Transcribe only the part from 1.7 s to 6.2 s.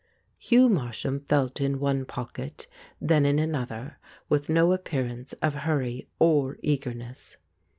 one pocket, then in another, with no appearance of hurry